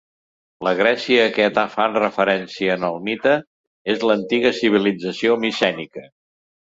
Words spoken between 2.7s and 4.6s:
en el mite és l'antiga